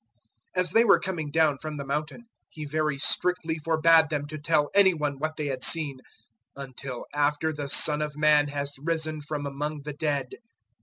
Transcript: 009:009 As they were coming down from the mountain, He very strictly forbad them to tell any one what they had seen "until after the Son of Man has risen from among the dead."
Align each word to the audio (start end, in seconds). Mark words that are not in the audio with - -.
009:009 0.55 0.61
As 0.63 0.71
they 0.71 0.83
were 0.83 0.99
coming 0.99 1.29
down 1.29 1.57
from 1.59 1.77
the 1.77 1.85
mountain, 1.85 2.25
He 2.49 2.65
very 2.65 2.97
strictly 2.97 3.59
forbad 3.59 4.09
them 4.09 4.25
to 4.29 4.39
tell 4.39 4.71
any 4.73 4.95
one 4.95 5.19
what 5.19 5.37
they 5.37 5.45
had 5.45 5.61
seen 5.63 5.99
"until 6.55 7.05
after 7.13 7.53
the 7.53 7.69
Son 7.69 8.01
of 8.01 8.17
Man 8.17 8.47
has 8.47 8.73
risen 8.79 9.21
from 9.21 9.45
among 9.45 9.83
the 9.83 9.93
dead." 9.93 10.29